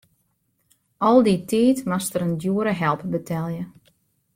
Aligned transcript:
Al 1.09 1.17
dy 1.25 1.35
tiid 1.49 1.77
moast 1.89 2.13
er 2.15 2.25
in 2.27 2.35
djoere 2.41 2.73
help 2.81 3.01
betelje. 3.13 3.63